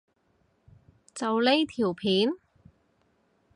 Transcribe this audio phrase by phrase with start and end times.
[1.13, 2.33] 就係呢條片？